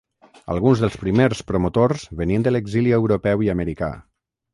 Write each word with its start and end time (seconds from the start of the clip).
Alguns 0.51 0.79
dels 0.83 0.95
primers 1.01 1.43
promotors 1.51 2.05
venien 2.21 2.45
de 2.47 2.53
l’exili 2.55 2.95
europeu 2.99 3.45
i 3.49 3.53
americà. 3.55 3.91